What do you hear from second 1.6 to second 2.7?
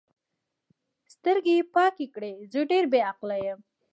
پاکې کړې: زه